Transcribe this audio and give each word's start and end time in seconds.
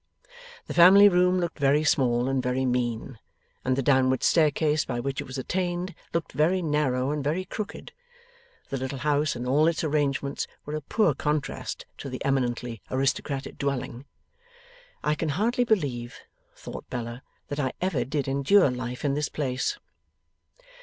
The 0.65 0.73
family 0.73 1.07
room 1.07 1.39
looked 1.39 1.59
very 1.59 1.83
small 1.83 2.27
and 2.27 2.41
very 2.41 2.65
mean, 2.65 3.19
and 3.63 3.75
the 3.75 3.83
downward 3.83 4.23
staircase 4.23 4.83
by 4.83 4.99
which 4.99 5.21
it 5.21 5.25
was 5.25 5.37
attained 5.37 5.93
looked 6.11 6.31
very 6.31 6.59
narrow 6.63 7.11
and 7.11 7.23
very 7.23 7.45
crooked. 7.45 7.91
The 8.69 8.77
little 8.77 8.97
house 8.97 9.35
and 9.35 9.47
all 9.47 9.67
its 9.67 9.83
arrangements 9.83 10.47
were 10.65 10.73
a 10.73 10.81
poor 10.81 11.13
contrast 11.13 11.85
to 11.99 12.09
the 12.09 12.25
eminently 12.25 12.81
aristocratic 12.89 13.59
dwelling. 13.59 14.05
'I 15.03 15.13
can 15.13 15.29
hardly 15.29 15.65
believe,' 15.65 16.19
thought 16.55 16.89
Bella, 16.89 17.21
'that 17.49 17.59
I 17.59 17.71
ever 17.79 18.03
did 18.03 18.27
endure 18.27 18.71
life 18.71 19.05
in 19.05 19.13
this 19.13 19.29
place! 19.29 19.77